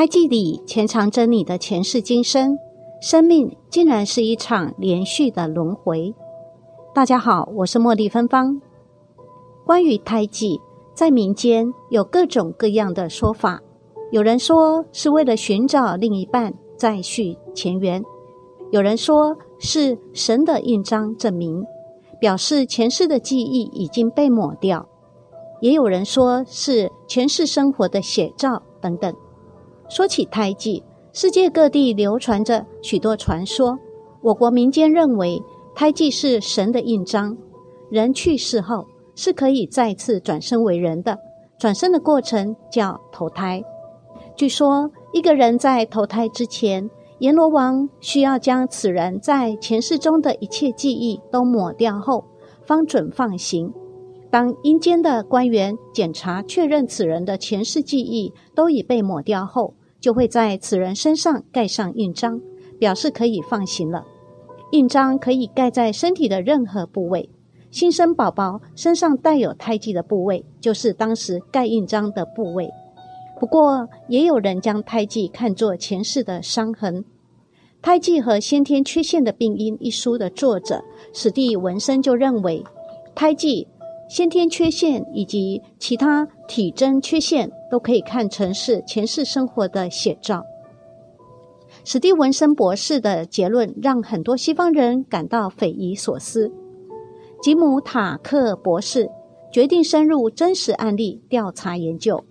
[0.00, 2.56] 胎记里潜藏着你的前世今生，
[3.02, 6.14] 生命竟然是一场连续的轮回。
[6.94, 8.62] 大家好，我是茉莉芬芳。
[9.66, 10.58] 关于胎记，
[10.94, 13.60] 在民间有各种各样的说法。
[14.10, 18.00] 有人说是为了寻找另一半，再续前缘；
[18.70, 21.62] 有人说是神的印章证明，
[22.18, 24.80] 表示前世的记忆已经被抹掉；
[25.60, 29.14] 也有人说是前世生活的写照等等。
[29.90, 33.76] 说起胎记，世界各地流传着许多传说。
[34.22, 35.42] 我国民间认为，
[35.74, 37.36] 胎记是神的印章，
[37.90, 41.18] 人去世后是可以再次转生为人的。
[41.58, 43.64] 转生的过程叫投胎。
[44.36, 52.26] 据说，一个人在投胎之前，阎罗王需要将此人在前世中的一切记忆都抹掉后，
[52.62, 53.72] 方准放行。
[54.30, 62.40] 当阴间的官员检查确认此人的前世记忆都已被抹掉后，就会在此人身上盖上印章，
[62.78, 64.04] 表示可以放行了。
[64.72, 67.28] 印章可以盖在身体的任何部位，
[67.70, 72.68] 新生宝宝身上带有胎记的部位，就是当时盖印章的部位。
[73.38, 77.02] 不过，也有人将胎记看作前世的伤痕。
[77.82, 82.64] 《胎记和先天缺陷的病因》一书的作者史蒂文森就认为，
[83.14, 83.66] 胎记。
[84.10, 90.44] 先天缺陷以及其他体征缺陷都可以看成是前世生活的写照。
[91.84, 96.50] 史蒂文森博士的结论让很多西方人感到匪夷所思。
[97.40, 99.08] 吉姆塔克博士
[99.52, 102.24] 决定深入真实案例调查研究。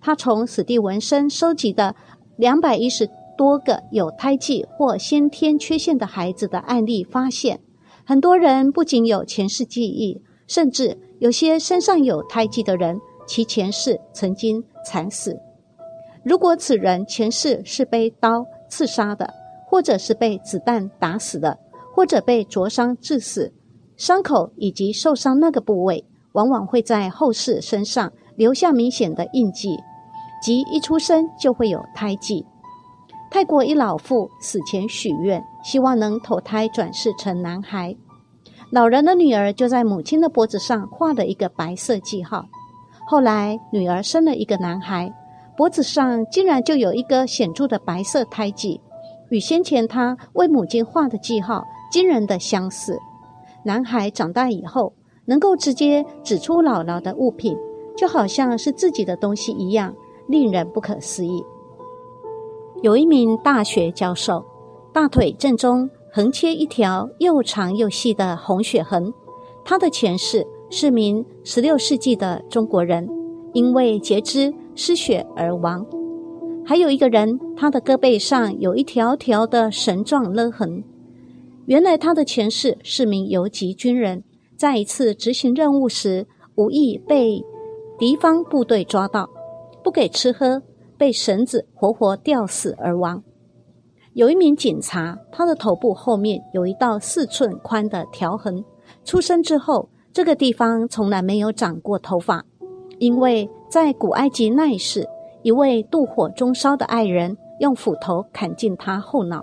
[0.00, 1.94] 他从史蒂文森收集的
[2.36, 7.60] 两百一十多个有胎记或先天缺陷的孩子的案例发现，
[8.04, 10.98] 很多人不仅有前世记忆，甚至。
[11.20, 15.38] 有些身上有胎记的人，其前世曾经惨死。
[16.24, 19.30] 如果此人前世是被刀刺杀的，
[19.66, 21.58] 或者是被子弹打死的，
[21.94, 23.52] 或者被灼伤致死，
[23.98, 26.02] 伤口以及受伤那个部位，
[26.32, 29.76] 往往会在后世身上留下明显的印记，
[30.42, 32.46] 即一出生就会有胎记。
[33.30, 37.94] 泰国一老妇死前许愿，希望能投胎转世成男孩。
[38.70, 42.46] 老人的女儿就在母亲的脖子上画了一个白色记号。
[43.04, 45.12] 后来女儿生了一个男孩，
[45.56, 48.80] 脖子上竟然就有一个显著的白色胎记，
[49.30, 52.96] 与先前他为母亲画的记号惊人的相似。
[53.64, 54.92] 男孩长大以后
[55.24, 57.56] 能够直接指出姥姥的物品，
[57.96, 59.92] 就好像是自己的东西一样，
[60.28, 61.44] 令人不可思议。
[62.82, 64.44] 有一名大学教授，
[64.92, 65.90] 大腿正中。
[66.12, 69.12] 横切一条又长又细的红血痕，
[69.64, 73.08] 他的前世是名十六世纪的中国人，
[73.52, 75.86] 因为截肢失血而亡。
[76.66, 80.82] 还有一个人，他的胳膊上有一条条的绳状勒痕，
[81.66, 84.24] 原来他的前世是名游击军人，
[84.56, 87.40] 在一次执行任务时无意被
[87.98, 89.30] 敌方部队抓到，
[89.84, 90.60] 不给吃喝，
[90.98, 93.22] 被绳子活活吊死而亡。
[94.20, 98.62] 有一名警察，他的头部后面有一道四寸宽的条痕。
[99.02, 102.44] 出生之后，这个地方从来没有长过头发，
[102.98, 105.08] 因为在古埃及那一世，
[105.40, 109.42] 一位妒火中烧的爱人用斧头砍进他后脑。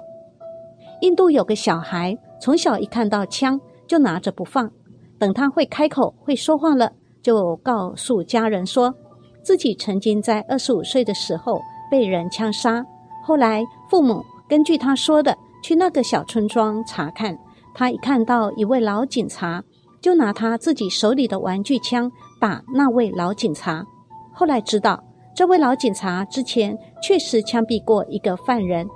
[1.02, 4.70] 印度有个小孩，从小一看到枪就拿着不放，
[5.18, 6.92] 等他会开口会说话了，
[7.24, 8.94] 就告诉家人说
[9.42, 12.86] 自己曾经在二十五岁的时候被人枪杀，
[13.26, 14.24] 后来父母。
[14.48, 17.38] 根据他说的，去那个小村庄查看，
[17.74, 19.62] 他一看到一位老警察，
[20.02, 22.10] 就拿他自己手里的玩具枪
[22.40, 23.86] 打那位老警察。
[24.34, 25.04] 后来知道，
[25.36, 28.88] 这位老警察之前确实枪毙过一个犯人，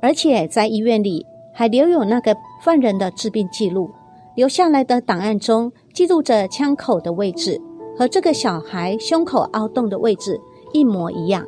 [0.00, 2.32] 而而且在医院里还留有那个
[2.62, 3.90] 犯人的治病记录，
[4.36, 7.60] 留下来的档案中记录着枪口的位置
[7.98, 10.40] 和这个小孩胸口凹洞的位置
[10.72, 11.44] 一模一样。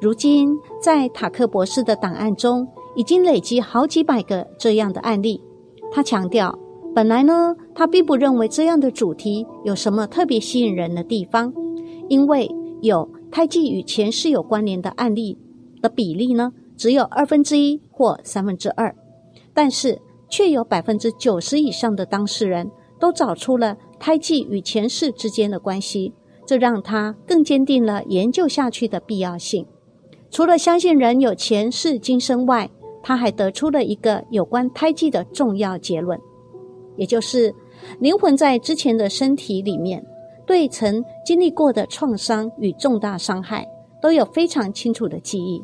[0.00, 2.66] 如今，在塔克博士的档案中，
[2.96, 5.42] 已经累积好几百个这样的案例。
[5.92, 6.58] 他强调，
[6.94, 11.52] 本来呢，他并不认为这样的主题有什么特别吸引人的地方，
[12.08, 12.50] 因为
[12.80, 15.36] 有胎记与前世有关联的案例
[15.82, 18.94] 的比例呢，只有二分之一或三分之二，
[19.52, 20.00] 但是
[20.30, 26.14] 却有百分之九十以上的当事人都找出了胎记与前世之间的关系，
[26.46, 29.66] 这让他更坚定了研究下去的必要性。
[30.30, 32.70] 除了相信人有前世今生外，
[33.02, 36.18] 他还得出了一个有关胎记的重要结论，
[36.96, 37.52] 也就是
[37.98, 40.04] 灵魂在之前的身体里面，
[40.46, 43.66] 对曾经历过的创伤与重大伤害
[44.00, 45.62] 都有非常清楚的记忆。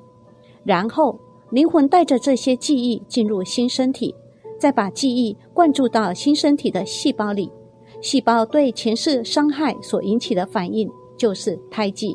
[0.64, 1.16] 然后
[1.50, 4.12] 灵魂带着这些记忆进入新身体，
[4.58, 7.50] 再把记忆灌注到新身体的细胞里。
[8.02, 12.14] 细胞对前世伤害所引起的反应就是胎记。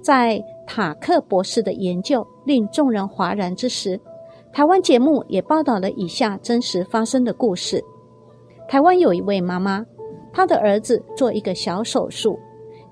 [0.00, 4.00] 在塔克博士的研究令众人哗然之时，
[4.52, 7.82] 台湾节目也报道了以下真实发生的故事：
[8.68, 9.84] 台湾有一位妈妈，
[10.32, 12.38] 她的儿子做一个小手术，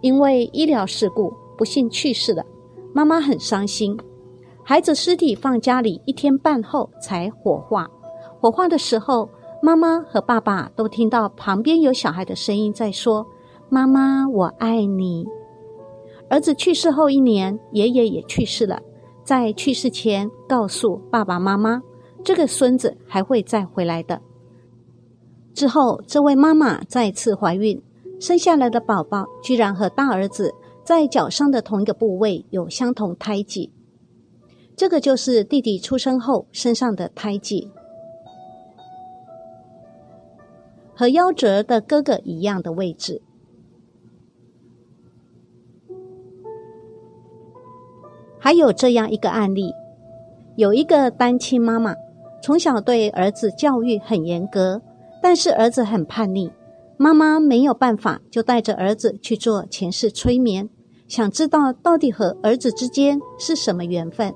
[0.01, 2.45] 因为医疗事故不幸去世了。
[2.95, 3.99] 妈妈很伤心。
[4.65, 7.89] 孩子尸体放家里一天半后才火化。
[8.41, 9.29] 火化的时候，
[9.61, 13.27] 妈妈和爸爸都听到旁边有小孩的声音在说
[13.69, 15.27] ：“妈妈，我爱你。”
[16.33, 18.81] 儿子去世后一年，爷爷也去世了。
[19.23, 21.83] 在去世前，告诉爸爸妈妈，
[22.25, 24.19] 这个孙子还会再回来的。
[25.53, 27.83] 之后，这位妈妈再次怀孕，
[28.19, 33.71] 生下来的宝宝居然和大儿子在脚上的同一个部位有相同胎记。
[34.75, 37.71] 这个就是弟弟出生后身上的胎记，
[40.95, 43.21] 和夭折的哥哥一样的位置。
[48.45, 49.73] 还有这样一个案例：
[50.57, 51.95] 有一个单亲妈妈，
[52.43, 54.83] 从小对儿子教育很严格，
[55.23, 56.51] 但是儿子很叛逆，
[56.97, 60.69] 妈妈没有办法，就带着儿子去做前世催眠，
[61.07, 64.35] 想知道到底和儿子之间是什么缘分。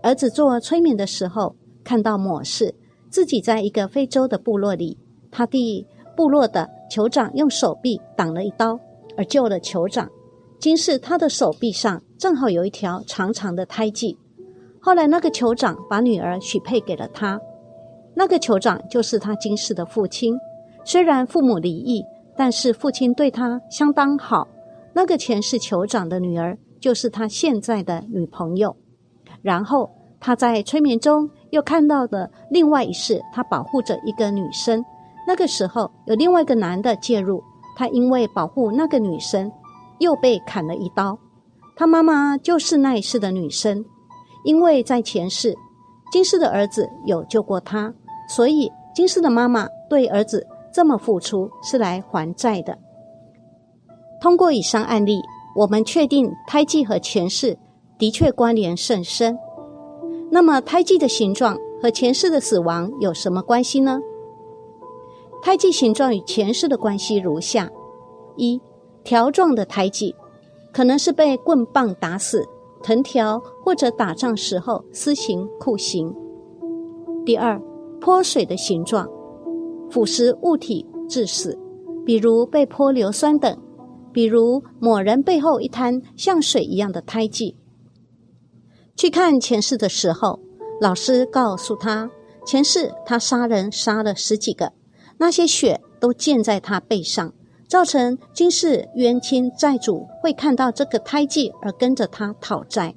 [0.00, 2.72] 儿子做催眠的时候，看到某事
[3.10, 4.96] 自己在一个非洲的部落里，
[5.32, 5.84] 他弟
[6.16, 8.78] 部落的酋长用手臂挡了一刀，
[9.16, 10.08] 而救了酋长。
[10.58, 14.18] 今世他的手臂上正好有一条长长的胎记。
[14.80, 17.38] 后来那个酋长把女儿许配给了他，
[18.14, 20.38] 那个酋长就是他今世的父亲。
[20.84, 22.04] 虽然父母离异，
[22.36, 24.46] 但是父亲对他相当好。
[24.94, 28.76] 那个前世酋长的女儿就是他现在的女朋友。
[29.42, 29.90] 然后
[30.20, 34.82] 他在催眠中又看到的另外一世，他保护着一个女生。
[35.26, 37.42] 那个时候有另外一个男的介入，
[37.76, 39.50] 他因为保护那个女生。
[40.04, 41.18] 又被砍了一刀，
[41.74, 43.84] 他妈妈就是那一世的女生，
[44.44, 45.56] 因为在前世，
[46.12, 47.92] 今世的儿子有救过他，
[48.28, 52.78] 所以今世的妈妈对儿子这么付出是来还债的。
[54.20, 55.20] 通过以上案例，
[55.56, 57.58] 我们确定胎记和前世
[57.98, 59.36] 的确关联甚深。
[60.30, 64.00] 那么，胎记的形状和前世的死亡有什么关系呢？
[65.42, 67.70] 胎记形状与前世的关系如下：
[68.36, 68.60] 一。
[69.04, 70.14] 条状的胎记，
[70.72, 72.42] 可能是被棍棒打死、
[72.82, 76.12] 藤条或者打仗时候施行酷刑。
[77.26, 77.60] 第二，
[78.00, 79.06] 泼水的形状，
[79.90, 81.58] 腐蚀物体致死，
[82.04, 83.54] 比如被泼硫酸等；
[84.10, 87.56] 比如某人背后一滩像水一样的胎记。
[88.96, 90.40] 去看前世的时候，
[90.80, 92.10] 老师告诉他，
[92.46, 94.72] 前世他杀人杀了十几个，
[95.18, 97.32] 那些血都溅在他背上。
[97.74, 102.94] 造成今世冤亲债主会看到这个胎记而跟着他讨债。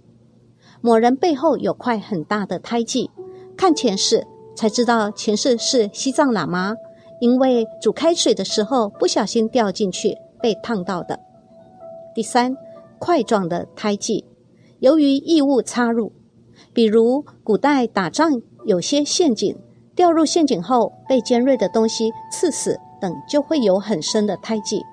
[0.82, 3.10] 某人背后有块很大的胎记，
[3.58, 6.76] 看前世才知道前世是西藏喇嘛，
[7.20, 11.20] 因为煮开水的时候不小心掉进去被烫到的。
[12.14, 12.56] 第三，
[13.00, 14.26] 块状的胎记，
[14.78, 16.12] 由于异物插入，
[16.72, 19.58] 比如古代打仗有些陷阱，
[19.96, 22.80] 掉入陷阱后被尖锐的东西刺死。
[23.00, 24.84] 等就会有很深的胎记。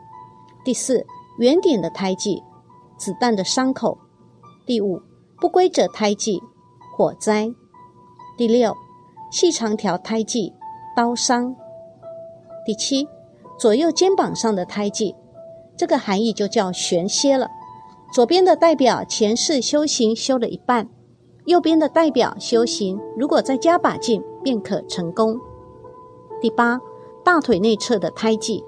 [0.65, 1.05] 第四，
[1.39, 2.43] 圆点的胎记，
[2.97, 3.99] 子弹的伤口。
[4.67, 5.01] 第五，
[5.37, 6.43] 不规则胎记，
[6.97, 7.51] 火灾。
[8.37, 8.75] 第六，
[9.31, 10.53] 细长条胎记，
[10.97, 11.55] 刀伤。
[12.65, 13.07] 第七，
[13.59, 15.15] 左右肩膀上的胎记，
[15.77, 17.49] 这个含义就叫玄蝎了。
[18.13, 20.89] 左边的代表前世修行修了一半，
[21.45, 25.39] 右边的代表修行如果再加把劲便可成功。
[26.41, 26.81] 第八。
[27.25, 28.63] 大腿内侧的胎记，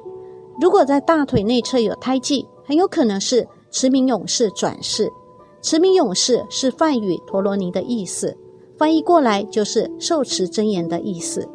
[0.60, 5.12] 如果在大腿内侧有胎记，很有可能是驰名勇士转世。
[5.60, 8.36] 驰名勇士是梵语陀罗尼的意思，
[8.78, 11.48] 翻译过来就是受持真言的意思。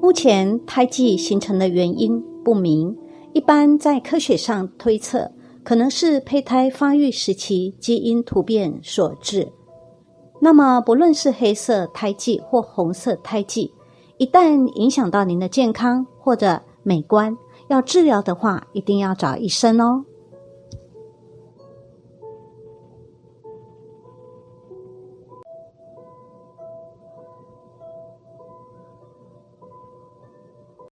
[0.00, 2.96] 目前胎记形成的原因不明，
[3.32, 5.30] 一般在科学上推测，
[5.62, 9.52] 可能是胚胎发育时期基因突变所致。
[10.40, 13.72] 那么，不论是黑色胎记或红色胎记。
[14.18, 17.36] 一旦影响到您的健康或者美观，
[17.68, 20.04] 要治疗的话，一定要找医生哦。